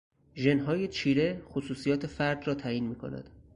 [0.35, 3.29] ژنهای چیره خصوصیات فرد را تعیین میکند.